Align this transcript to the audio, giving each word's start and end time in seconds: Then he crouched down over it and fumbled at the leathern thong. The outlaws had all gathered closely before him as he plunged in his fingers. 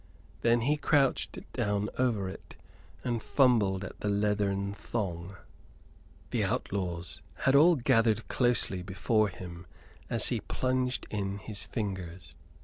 Then 0.41 0.61
he 0.61 0.77
crouched 0.77 1.37
down 1.53 1.87
over 1.99 2.27
it 2.27 2.55
and 3.03 3.21
fumbled 3.21 3.83
at 3.83 3.99
the 3.99 4.07
leathern 4.09 4.73
thong. 4.73 5.35
The 6.31 6.43
outlaws 6.43 7.21
had 7.45 7.53
all 7.53 7.75
gathered 7.75 8.27
closely 8.27 8.81
before 8.81 9.27
him 9.29 9.67
as 10.09 10.29
he 10.29 10.39
plunged 10.39 11.05
in 11.11 11.37
his 11.37 11.67
fingers. 11.67 12.33